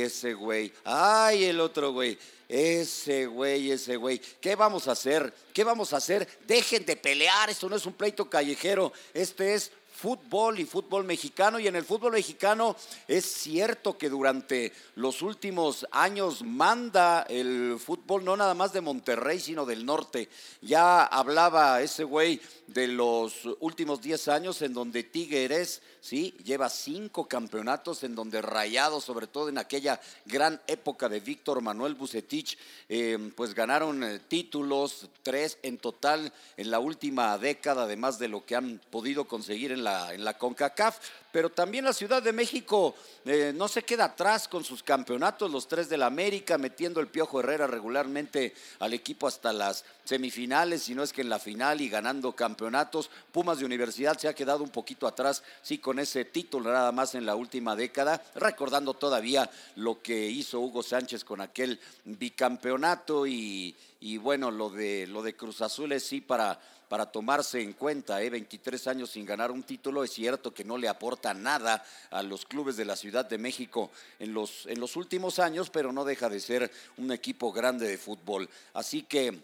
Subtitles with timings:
[0.00, 4.20] ese güey, ay, el otro güey, ese güey, ese güey.
[4.40, 5.32] ¿Qué vamos a hacer?
[5.52, 6.28] ¿Qué vamos a hacer?
[6.46, 11.58] Dejen de pelear, esto no es un pleito callejero, este es fútbol y fútbol mexicano.
[11.58, 12.76] Y en el fútbol mexicano
[13.06, 19.38] es cierto que durante los últimos años manda el fútbol no nada más de Monterrey,
[19.38, 20.28] sino del norte.
[20.60, 27.28] Ya hablaba ese güey de los últimos 10 años en donde Tigres, sí, lleva cinco
[27.28, 33.30] campeonatos, en donde Rayados, sobre todo en aquella gran época de Víctor Manuel Bucetich, eh,
[33.36, 38.56] pues ganaron eh, títulos, tres en total en la última década, además de lo que
[38.56, 40.98] han podido conseguir en en la CONCACAF
[41.34, 45.66] pero también la Ciudad de México eh, no se queda atrás con sus campeonatos, los
[45.66, 50.94] tres de la América, metiendo el Piojo Herrera regularmente al equipo hasta las semifinales, si
[50.94, 53.10] no es que en la final y ganando campeonatos.
[53.32, 57.16] Pumas de Universidad se ha quedado un poquito atrás, sí, con ese título nada más
[57.16, 63.74] en la última década, recordando todavía lo que hizo Hugo Sánchez con aquel bicampeonato y,
[63.98, 66.60] y bueno, lo de, lo de Cruz Azul es sí para
[66.94, 68.22] para tomarse en cuenta.
[68.22, 68.30] ¿eh?
[68.30, 72.44] 23 años sin ganar un título, es cierto que no le aporta nada a los
[72.44, 76.28] clubes de la Ciudad de México en los, en los últimos años, pero no deja
[76.28, 78.48] de ser un equipo grande de fútbol.
[78.74, 79.36] Así que,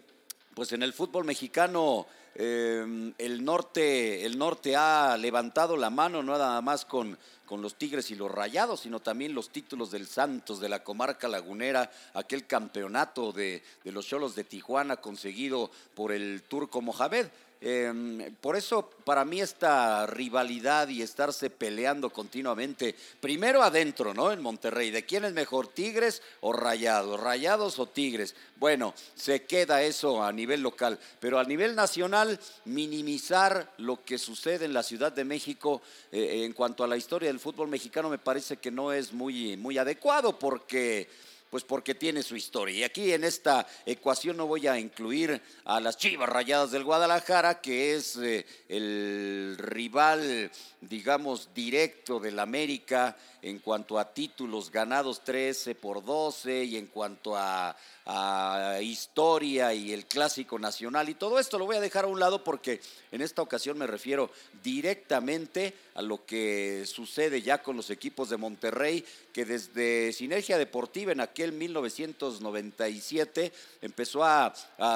[0.53, 2.07] pues en el fútbol mexicano...
[2.35, 7.75] Eh, el, norte, el norte ha levantado la mano, no nada más con, con los
[7.75, 12.47] Tigres y los Rayados, sino también los títulos del Santos, de la comarca lagunera, aquel
[12.47, 17.27] campeonato de, de los Cholos de Tijuana conseguido por el turco Mohamed.
[17.63, 24.31] Em, por eso, para mí, esta rivalidad y estarse peleando continuamente, primero adentro, ¿no?
[24.31, 27.19] En Monterrey, ¿de quién es mejor, Tigres o Rayados?
[27.19, 28.33] ¿Rayados o Tigres?
[28.55, 32.20] Bueno, se queda eso a nivel local, pero a nivel nacional,
[32.65, 37.29] minimizar lo que sucede en la Ciudad de México eh, en cuanto a la historia
[37.29, 41.07] del fútbol mexicano me parece que no es muy, muy adecuado porque
[41.51, 42.79] pues porque tiene su historia.
[42.79, 47.59] Y aquí en esta ecuación no voy a incluir a las Chivas Rayadas del Guadalajara,
[47.59, 50.49] que es eh, el rival,
[50.79, 57.35] digamos, directo del América en cuanto a títulos ganados 13 por 12 y en cuanto
[57.35, 57.75] a,
[58.81, 62.43] historia y el clásico nacional y todo esto lo voy a dejar a un lado
[62.43, 62.81] porque
[63.11, 64.31] en esta ocasión me refiero
[64.63, 69.03] directamente a lo que sucede ya con los equipos de Monterrey,
[69.33, 74.53] que desde Sinergia Deportiva en aquel 1997 empezó a,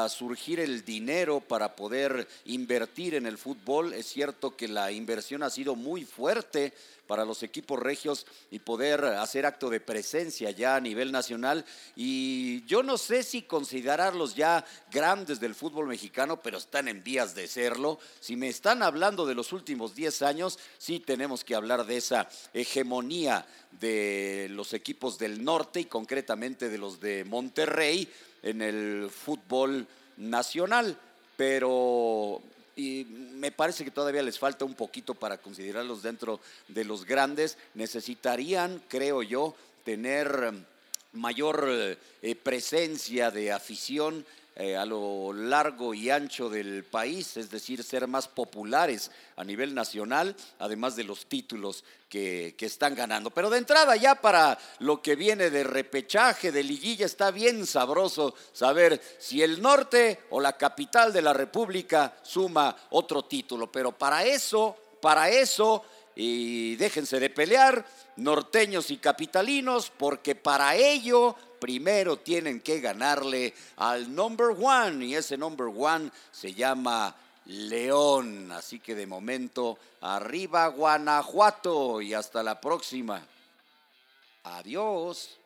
[0.10, 3.94] surgir el dinero para poder invertir en el fútbol.
[3.94, 6.74] Es cierto que la inversión ha sido muy fuerte
[7.08, 11.66] para los equipos regios y poder hacer acto de presencia ya a nivel nacional.
[11.96, 17.35] Y yo no sé si considerarlos ya grandes del fútbol mexicano, pero están en vías
[17.35, 18.00] de serlo.
[18.19, 22.29] Si me están hablando de los últimos 10 años, sí tenemos que hablar de esa
[22.53, 23.46] hegemonía
[23.79, 28.07] de los equipos del norte y concretamente de los de Monterrey
[28.41, 30.97] en el fútbol nacional.
[31.35, 32.41] Pero
[32.75, 37.58] y me parece que todavía les falta un poquito para considerarlos dentro de los grandes.
[37.74, 40.53] Necesitarían, creo yo, tener
[41.14, 44.25] mayor eh, presencia de afición
[44.58, 49.76] eh, a lo largo y ancho del país, es decir, ser más populares a nivel
[49.76, 53.32] nacional, además de los títulos que, que, están ganando.
[53.32, 58.34] Pero de entrada ya para lo que viene de repechaje, de liguilla, está bien sabroso
[58.54, 63.70] saber si el norte o la capital de la República suma otro título.
[63.70, 65.84] Pero para eso, para eso,
[66.16, 74.14] y déjense de pelear, norteños y capitalinos, porque para ello primero tienen que ganarle al
[74.14, 77.16] number one y ese number one se llama
[77.46, 78.52] León.
[78.52, 83.26] Así que de momento, arriba Guanajuato y hasta la próxima.
[84.44, 85.40] Adiós.